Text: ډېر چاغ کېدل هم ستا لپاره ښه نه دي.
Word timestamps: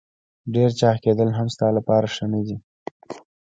ډېر 0.53 0.69
چاغ 0.79 0.95
کېدل 1.03 1.29
هم 1.37 1.47
ستا 1.55 1.67
لپاره 1.77 2.07
ښه 2.15 2.25
نه 2.33 2.41
دي. 2.45 2.55